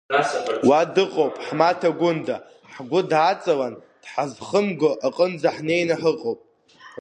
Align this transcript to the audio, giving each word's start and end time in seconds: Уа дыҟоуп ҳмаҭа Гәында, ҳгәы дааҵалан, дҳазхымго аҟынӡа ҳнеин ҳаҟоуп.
Уа 0.67 0.81
дыҟоуп 0.93 1.35
ҳмаҭа 1.45 1.89
Гәында, 1.99 2.35
ҳгәы 2.73 3.01
дааҵалан, 3.09 3.73
дҳазхымго 4.03 4.91
аҟынӡа 5.07 5.49
ҳнеин 5.55 5.89
ҳаҟоуп. 5.99 6.39